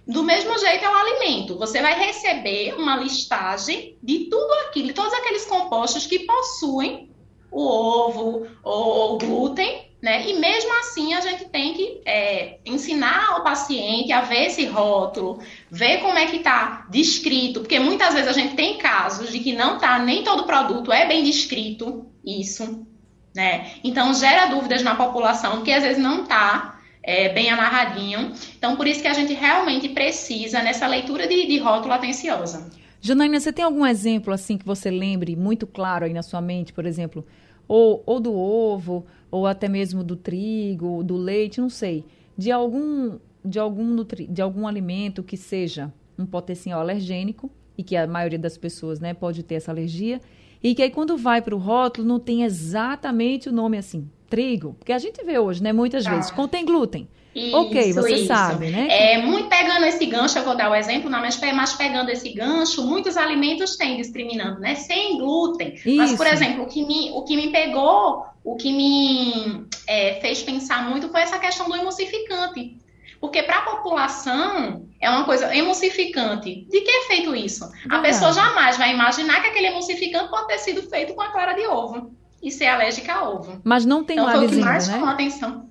[0.05, 1.57] Do mesmo jeito é o alimento.
[1.57, 7.09] Você vai receber uma listagem de tudo aquilo, todos aqueles compostos que possuem
[7.49, 10.27] o ovo ou o glúten, né?
[10.27, 15.39] E mesmo assim a gente tem que é, ensinar o paciente a ver esse rótulo,
[15.71, 19.53] ver como é que está descrito, porque muitas vezes a gente tem casos de que
[19.53, 22.85] não tá, nem todo produto é bem descrito isso,
[23.33, 23.71] né?
[23.83, 28.31] Então gera dúvidas na população que às vezes não está é, bem amarradinho.
[28.57, 32.71] Então, por isso que a gente realmente precisa nessa leitura de, de rótulo atenciosa.
[33.01, 36.71] Janaína, você tem algum exemplo assim que você lembre muito claro aí na sua mente,
[36.71, 37.25] por exemplo,
[37.67, 42.05] ou, ou do ovo, ou até mesmo do trigo, do leite, não sei,
[42.37, 47.97] de algum de algum nutri, de algum alimento que seja um potencial alergênico e que
[47.97, 50.21] a maioria das pessoas, né, pode ter essa alergia
[50.63, 54.75] e que aí quando vai para o rótulo não tem exatamente o nome assim, trigo,
[54.79, 56.33] porque a gente vê hoje, né, muitas vezes, ah.
[56.33, 57.07] contém glúten.
[57.35, 58.27] Isso, ok, você isso.
[58.27, 58.87] sabe, né?
[58.89, 62.31] É, muito pegando esse gancho, eu vou dar o exemplo, não, mas, mas pegando esse
[62.31, 64.75] gancho, muitos alimentos têm discriminando, né?
[64.75, 65.73] Sem glúten.
[65.73, 65.97] Isso.
[65.97, 70.43] Mas, por exemplo, o que me, o que me pegou, o que me é, fez
[70.43, 72.77] pensar muito foi essa questão do emulsificante.
[73.23, 76.67] Porque para a população é uma coisa emulsificante.
[76.69, 77.71] De que é feito isso?
[77.89, 81.53] A pessoa jamais vai imaginar que aquele emulsificante pode ter sido feito com a clara
[81.53, 83.61] de ovo e ser alérgica a ovo.
[83.63, 84.93] Mas não tem então, lá foi dizendo, o que mais né?
[84.95, 85.69] chamou atenção.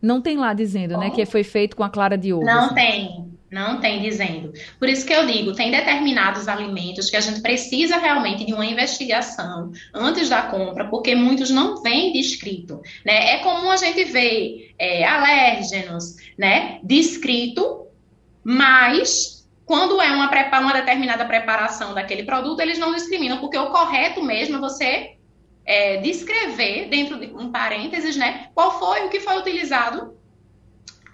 [0.00, 2.44] Não tem lá dizendo, né, que foi feito com a clara de ovo.
[2.44, 2.74] Não assim.
[2.76, 3.31] tem.
[3.52, 4.54] Não tem dizendo.
[4.78, 8.64] Por isso que eu digo, tem determinados alimentos que a gente precisa realmente de uma
[8.64, 12.80] investigação antes da compra, porque muitos não vêm descrito.
[13.04, 13.34] Né?
[13.34, 17.86] É comum a gente ver é, alérgenos né, descrito,
[18.42, 24.22] mas quando é uma, uma determinada preparação daquele produto, eles não discriminam, porque o correto
[24.22, 25.16] mesmo é você
[25.66, 30.16] é, descrever dentro de um parênteses, né, qual foi o que foi utilizado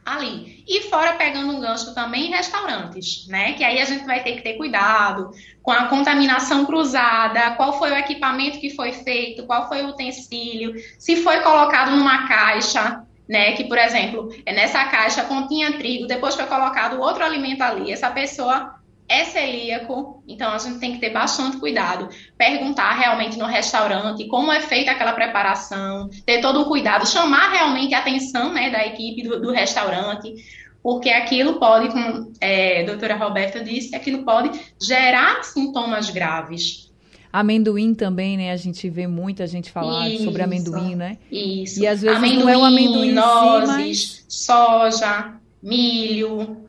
[0.05, 0.58] ali.
[0.69, 3.55] E fora pegando um gancho também em restaurantes, né?
[3.55, 5.31] Que aí a gente vai ter que ter cuidado
[5.63, 10.75] com a contaminação cruzada, qual foi o equipamento que foi feito, qual foi o utensílio,
[10.99, 13.53] se foi colocado numa caixa, né?
[13.53, 17.91] Que, por exemplo, nessa caixa continha trigo, depois foi colocado outro alimento ali.
[17.91, 18.78] Essa pessoa
[19.09, 24.53] é celíaco, então a gente tem que ter bastante cuidado, perguntar realmente no restaurante como
[24.53, 29.23] é feita aquela preparação, ter todo um cuidado, chamar realmente a atenção né, da equipe
[29.23, 30.35] do, do restaurante,
[30.83, 36.89] porque aquilo pode, como é, a doutora Roberta disse, aquilo pode gerar sintomas graves.
[37.33, 38.53] Amendoim também, né?
[38.53, 41.19] A gente vê muita gente falar isso, sobre amendoim, né?
[41.31, 41.81] Isso.
[41.81, 44.25] E às vezes amendoim, não é o amendoim nozes, si, mas...
[44.29, 46.68] soja, milho,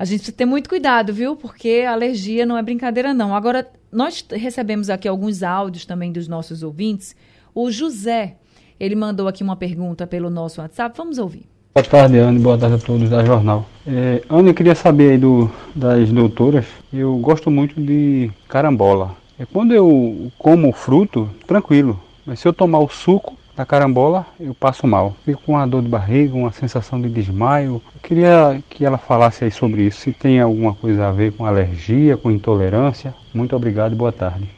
[0.00, 1.36] a gente precisa ter muito cuidado, viu?
[1.36, 3.36] Porque alergia não é brincadeira, não.
[3.36, 7.14] Agora, nós recebemos aqui alguns áudios também dos nossos ouvintes.
[7.54, 8.36] O José,
[8.80, 10.96] ele mandou aqui uma pergunta pelo nosso WhatsApp.
[10.96, 11.44] Vamos ouvir.
[11.74, 12.38] Boa tarde, Anne.
[12.38, 13.66] Boa tarde a todos da Jornal.
[13.86, 16.64] É, Anne, queria saber aí do, das doutoras.
[16.90, 19.14] Eu gosto muito de carambola.
[19.38, 22.00] É quando eu como fruto, tranquilo.
[22.24, 25.14] Mas se eu tomar o suco, da carambola eu passo mal.
[25.22, 27.82] Fico com uma dor de barriga, uma sensação de desmaio.
[27.94, 31.44] Eu queria que ela falasse aí sobre isso, se tem alguma coisa a ver com
[31.44, 33.14] alergia, com intolerância.
[33.34, 34.50] Muito obrigado e boa tarde.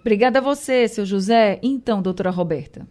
[0.00, 1.60] Obrigada a você, seu José.
[1.62, 2.84] Então, doutora Roberta.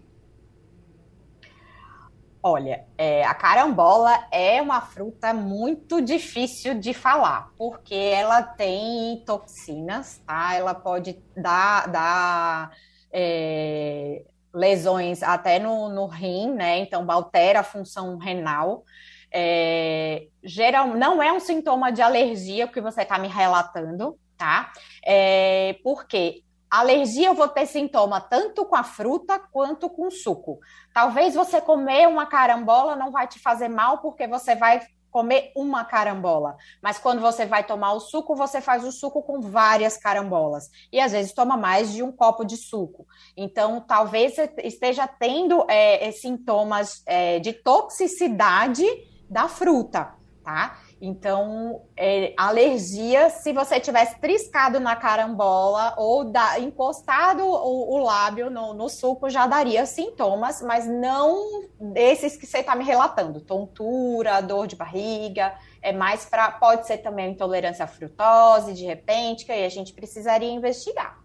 [2.41, 10.21] Olha, é, a carambola é uma fruta muito difícil de falar, porque ela tem toxinas,
[10.25, 10.55] tá?
[10.55, 12.71] Ela pode dar, dar
[13.11, 16.79] é, lesões até no, no rim, né?
[16.79, 18.83] Então altera a função renal.
[19.31, 24.71] É, geral, não é um sintoma de alergia que você está me relatando, tá?
[25.05, 30.59] É, porque alergia eu vou ter sintoma tanto com a fruta quanto com o suco.
[30.93, 35.83] Talvez você comer uma carambola não vai te fazer mal porque você vai comer uma
[35.85, 36.55] carambola.
[36.81, 40.69] Mas quando você vai tomar o suco, você faz o suco com várias carambolas.
[40.91, 43.05] E às vezes toma mais de um copo de suco.
[43.35, 48.85] Então, talvez você esteja tendo é, sintomas é, de toxicidade
[49.29, 50.79] da fruta, tá?
[51.03, 58.51] Então, é, alergia, se você tivesse triscado na carambola ou da, encostado o, o lábio
[58.51, 61.63] no, no, suco, já daria sintomas, mas não
[61.95, 63.41] esses que você está me relatando.
[63.41, 66.51] Tontura, dor de barriga, é mais para.
[66.51, 71.19] Pode ser também intolerância à frutose, de repente, que aí a gente precisaria investigar.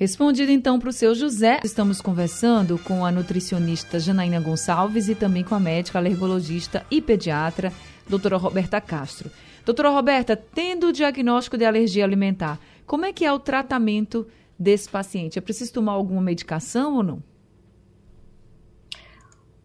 [0.00, 5.44] Respondido então para o seu José, estamos conversando com a nutricionista Janaína Gonçalves e também
[5.44, 7.70] com a médica alergologista e pediatra
[8.10, 9.30] doutora Roberta Castro.
[9.64, 14.26] Doutora Roberta, tendo o diagnóstico de alergia alimentar, como é que é o tratamento
[14.58, 15.38] desse paciente?
[15.38, 17.22] É preciso tomar alguma medicação ou não?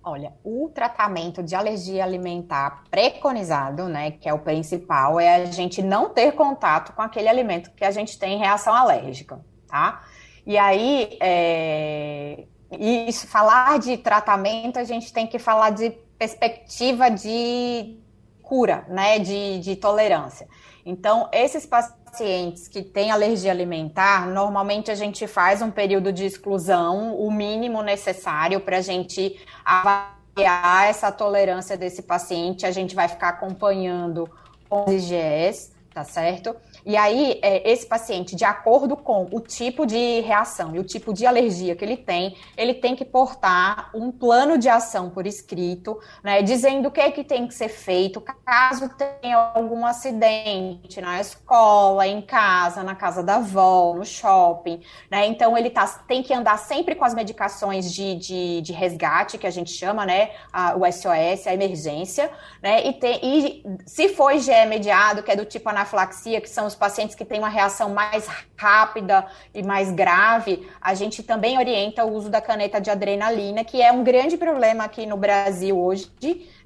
[0.04, 5.82] Olha, o tratamento de alergia alimentar preconizado, né, que é o principal, é a gente
[5.82, 10.04] não ter contato com aquele alimento que a gente tem reação alérgica, tá?
[10.46, 17.98] E aí, é, e falar de tratamento, a gente tem que falar de perspectiva de
[18.46, 20.48] cura, né, de, de tolerância.
[20.86, 27.16] Então, esses pacientes que têm alergia alimentar, normalmente a gente faz um período de exclusão,
[27.18, 32.66] o mínimo necessário para a gente avaliar essa tolerância desse paciente.
[32.66, 34.30] A gente vai ficar acompanhando
[34.70, 36.54] com os IgEs, tá certo?
[36.86, 41.14] E aí, é, esse paciente, de acordo com o tipo de reação e o tipo
[41.14, 45.98] de alergia que ele tem, ele tem que portar um plano de ação por escrito,
[46.22, 51.22] né, dizendo o que é que tem que ser feito caso tenha algum acidente na
[51.22, 55.26] escola, em casa, na casa da avó, no shopping, né?
[55.28, 59.48] Então, ele tá, tem que andar sempre com as medicações de, de, de resgate, que
[59.48, 62.30] a gente chama, né, a, o SOS, a emergência,
[62.62, 62.86] né?
[62.86, 66.76] E, tem, e se for IgE mediado, que é do tipo anafilaxia, que são os
[66.76, 72.14] pacientes que têm uma reação mais rápida e mais grave, a gente também orienta o
[72.14, 76.10] uso da caneta de adrenalina, que é um grande problema aqui no Brasil hoje,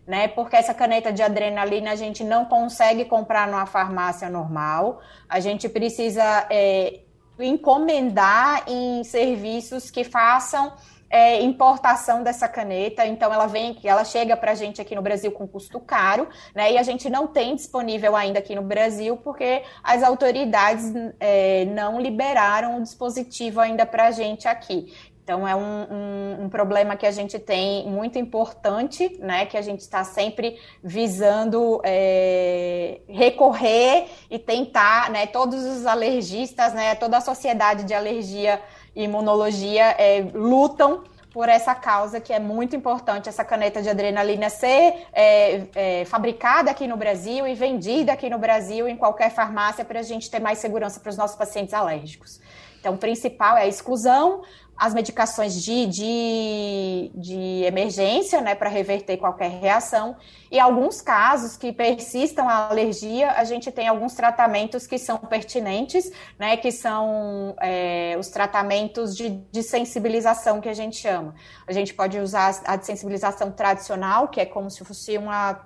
[0.08, 0.27] né?
[0.29, 5.67] Porque essa caneta de adrenalina a gente não consegue comprar numa farmácia normal, a gente
[5.67, 7.01] precisa é,
[7.38, 10.73] encomendar em serviços que façam
[11.10, 15.32] é, importação dessa caneta, então ela vem, ela chega para a gente aqui no Brasil
[15.32, 16.74] com custo caro, né?
[16.74, 22.00] E a gente não tem disponível ainda aqui no Brasil porque as autoridades é, não
[22.00, 24.93] liberaram o dispositivo ainda para a gente aqui.
[25.30, 29.45] Então, é um, um, um, problema que a gente tem muito importante, né?
[29.45, 35.28] Que a gente está sempre visando é, recorrer e tentar, né?
[35.28, 36.95] Todos os alergistas, né?
[36.95, 38.60] Toda a sociedade de alergia
[38.95, 45.06] imunologia é, lutam por essa causa que é muito importante, essa caneta de adrenalina ser
[45.13, 49.99] é, é, fabricada aqui no Brasil e vendida aqui no Brasil em qualquer farmácia para
[49.99, 52.41] a gente ter mais segurança para os nossos pacientes alérgicos.
[52.80, 54.41] Então, o principal é a exclusão,
[54.80, 60.15] as medicações de, de, de emergência, né, para reverter qualquer reação.
[60.50, 66.10] E alguns casos que persistam a alergia, a gente tem alguns tratamentos que são pertinentes,
[66.39, 71.36] né, que são é, os tratamentos de, de sensibilização que a gente chama.
[71.68, 75.60] A gente pode usar a sensibilização tradicional, que é como se fosse uma,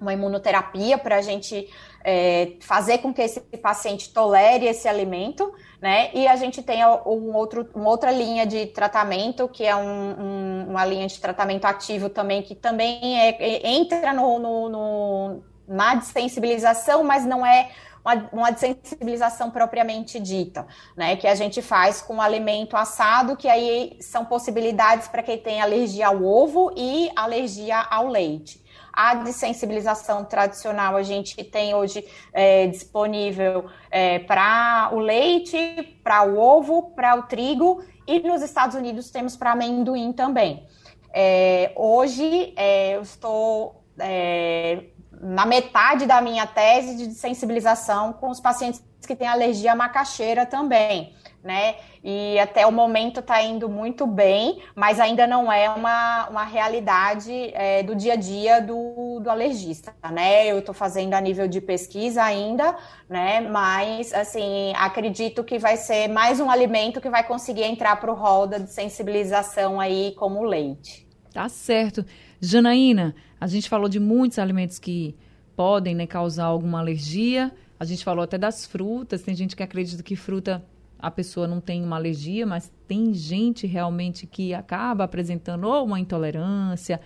[0.00, 1.68] uma imunoterapia para a gente
[2.04, 6.10] é, fazer com que esse paciente tolere esse alimento, né?
[6.14, 10.66] E a gente tem um outro, uma outra linha de tratamento, que é um, um,
[10.70, 15.94] uma linha de tratamento ativo também, que também é, é, entra no, no, no, na
[15.94, 17.70] desensibilização, mas não é
[18.04, 21.16] uma, uma desensibilização propriamente dita, né?
[21.16, 26.08] Que a gente faz com alimento assado, que aí são possibilidades para quem tem alergia
[26.08, 28.64] ao ovo e alergia ao leite.
[28.96, 36.38] A desensibilização tradicional a gente tem hoje é, disponível é, para o leite, para o
[36.38, 40.66] ovo, para o trigo e nos Estados Unidos temos para amendoim também.
[41.12, 48.40] É, hoje é, eu estou é, na metade da minha tese de sensibilização com os
[48.40, 51.14] pacientes que têm alergia à macaxeira também
[51.46, 51.76] né?
[52.04, 57.32] E até o momento está indo muito bem, mas ainda não é uma, uma realidade
[57.54, 60.46] é, do dia a dia do, do alergista, né?
[60.46, 62.76] Eu estou fazendo a nível de pesquisa ainda,
[63.08, 63.40] né?
[63.40, 68.14] Mas, assim, acredito que vai ser mais um alimento que vai conseguir entrar para o
[68.14, 71.06] rol de sensibilização aí, como leite.
[71.32, 72.04] Tá certo.
[72.40, 75.16] Janaína, a gente falou de muitos alimentos que
[75.54, 77.52] podem né, causar alguma alergia.
[77.78, 79.22] A gente falou até das frutas.
[79.22, 80.64] Tem gente que acredita que fruta
[80.98, 86.00] a pessoa não tem uma alergia, mas tem gente realmente que acaba apresentando ou uma
[86.00, 87.00] intolerância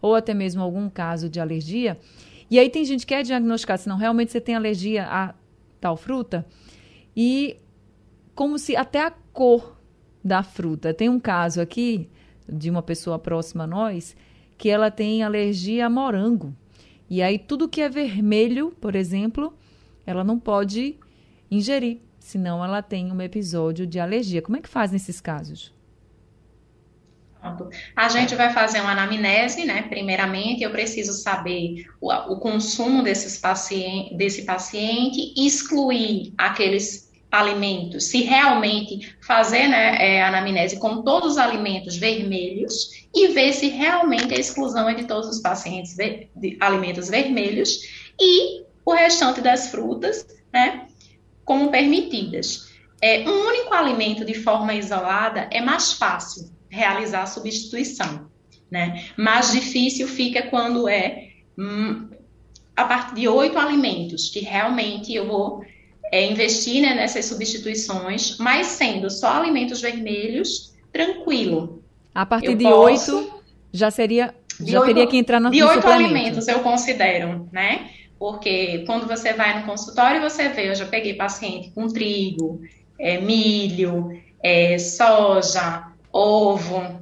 [0.00, 1.98] ou até mesmo algum caso de alergia.
[2.50, 5.34] E aí tem gente que é diagnosticada, se não realmente você tem alergia a
[5.80, 6.46] tal fruta,
[7.16, 7.56] e
[8.34, 9.76] como se até a cor
[10.22, 10.92] da fruta.
[10.92, 12.10] Tem um caso aqui
[12.48, 14.16] de uma pessoa próxima a nós
[14.58, 16.54] que ela tem alergia a morango.
[17.08, 19.54] E aí tudo que é vermelho, por exemplo,
[20.04, 20.96] ela não pode
[21.50, 24.42] ingerir, senão ela tem um episódio de alergia.
[24.42, 25.72] Como é que faz nesses casos?
[27.94, 29.82] A gente vai fazer uma anamnese, né?
[29.82, 38.22] Primeiramente, eu preciso saber o, o consumo desses paciente, desse paciente, excluir aqueles alimentos, se
[38.22, 44.38] realmente fazer né, é, anamnese com todos os alimentos vermelhos e ver se realmente a
[44.38, 47.82] exclusão é de todos os pacientes de alimentos vermelhos
[48.20, 50.86] e o restante das frutas, né,
[51.46, 52.68] como permitidas.
[53.00, 58.28] É, um único alimento de forma isolada é mais fácil realizar a substituição,
[58.70, 59.06] né?
[59.16, 62.08] Mais difícil fica quando é hum,
[62.76, 65.64] a partir de oito alimentos que realmente eu vou
[66.12, 71.82] é, investir né, nessas substituições, mas sendo só alimentos vermelhos, tranquilo.
[72.14, 73.42] A partir eu de oito
[73.72, 77.90] já seria já 8, teria que entrar no De oito alimentos eu considero, né?
[78.18, 82.62] Porque quando você vai no consultório, você vê, eu já peguei paciente com trigo,
[82.98, 87.00] é, milho, é, soja, ovo,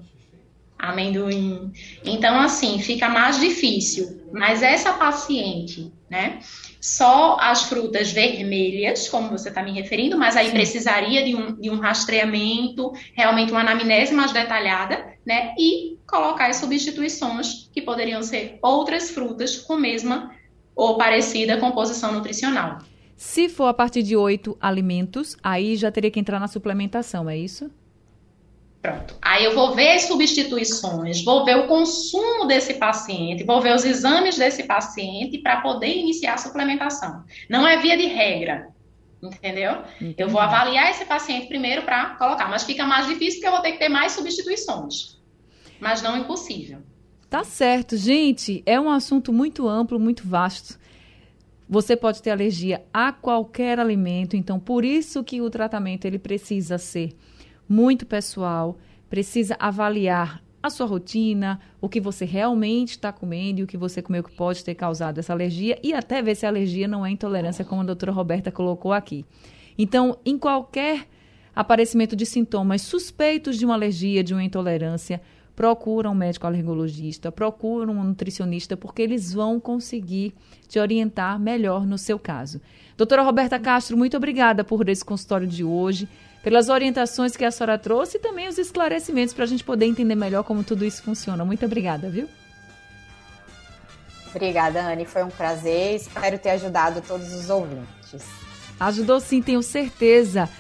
[0.79, 1.73] amendoim.
[2.05, 4.23] Então, assim, fica mais difícil.
[4.33, 6.41] Mas essa paciente, né?
[6.81, 10.53] Só as frutas vermelhas, como você está me referindo, mas aí Sim.
[10.53, 15.55] precisaria de um, de um rastreamento, realmente uma anamnese mais detalhada, né?
[15.59, 20.31] E colocar as substituições, que poderiam ser outras frutas com mesma
[20.75, 22.79] ou parecida composição nutricional.
[23.17, 27.37] Se for a partir de oito alimentos, aí já teria que entrar na suplementação, é
[27.37, 27.71] isso?
[28.83, 29.17] Pronto.
[29.23, 33.83] Aí eu vou ver as substituições, vou ver o consumo desse paciente, vou ver os
[33.83, 37.25] exames desse paciente para poder iniciar a suplementação.
[37.49, 38.69] Não é via de regra,
[39.23, 39.79] entendeu?
[39.97, 40.17] Entendi.
[40.19, 43.63] Eu vou avaliar esse paciente primeiro para colocar, mas fica mais difícil porque eu vou
[43.63, 45.19] ter que ter mais substituições.
[45.81, 46.83] Mas não impossível.
[47.35, 48.63] Tá certo, gente.
[48.65, 50.79] É um assunto muito amplo, muito vasto.
[51.69, 56.79] Você pode ter alergia a qualquer alimento, então por isso que o tratamento ele precisa
[56.79, 57.13] ser
[57.69, 58.79] muito pessoal,
[59.11, 64.01] precisa avaliar a sua rotina, o que você realmente está comendo e o que você
[64.01, 67.11] comeu que pode ter causado essa alergia e até ver se a alergia não é
[67.11, 69.27] intolerância, como a doutora Roberta colocou aqui.
[69.77, 71.09] Então, em qualquer
[71.53, 75.21] aparecimento de sintomas suspeitos de uma alergia, de uma intolerância,
[75.55, 80.35] procura um médico alergologista, procura um nutricionista, porque eles vão conseguir
[80.69, 82.61] te orientar melhor no seu caso.
[82.97, 86.09] Doutora Roberta Castro, muito obrigada por esse consultório de hoje
[86.45, 90.15] pelas orientações que a senhora trouxe e também os esclarecimentos para a gente poder entender
[90.15, 91.43] melhor como tudo isso funciona.
[91.43, 92.29] Muito obrigada, viu?
[94.29, 95.07] Obrigada, Anne.
[95.07, 95.95] Foi um prazer.
[95.97, 98.27] Espero ter ajudado todos os ouvintes.
[98.79, 100.51] Ajudou sim, tenho certeza.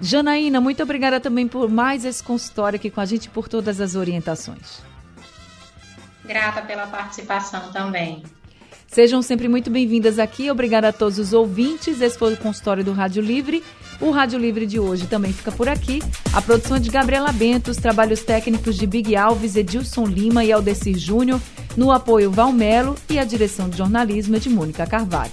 [0.00, 3.94] Janaína, muito obrigada também por mais esse consultório aqui com a gente por todas as
[3.94, 4.82] orientações.
[6.24, 8.22] Grata pela participação também.
[8.86, 10.50] Sejam sempre muito bem-vindas aqui.
[10.50, 12.00] Obrigada a todos os ouvintes.
[12.00, 13.62] Esse foi o consultório do Rádio Livre.
[14.00, 16.00] O Rádio Livre de hoje também fica por aqui.
[16.32, 20.52] A produção é de Gabriela Bento, os trabalhos técnicos de Big Alves, Edilson Lima e
[20.52, 21.40] Aldecir Júnior,
[21.76, 25.32] no apoio Valmelo e a direção de jornalismo é de Mônica Carvalho.